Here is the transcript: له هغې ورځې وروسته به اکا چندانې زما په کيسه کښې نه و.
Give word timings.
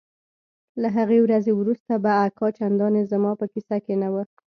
له 0.81 0.87
هغې 0.97 1.19
ورځې 1.25 1.51
وروسته 1.55 1.93
به 2.03 2.11
اکا 2.25 2.47
چندانې 2.57 3.01
زما 3.11 3.31
په 3.39 3.45
کيسه 3.53 3.75
کښې 3.85 3.95
نه 4.03 4.09
و. 4.13 4.15